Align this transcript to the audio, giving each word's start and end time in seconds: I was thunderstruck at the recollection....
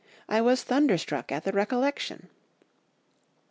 I 0.27 0.41
was 0.41 0.63
thunderstruck 0.63 1.31
at 1.31 1.43
the 1.43 1.51
recollection.... 1.51 2.29